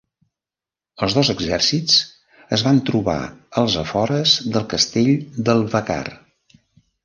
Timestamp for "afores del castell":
3.85-5.15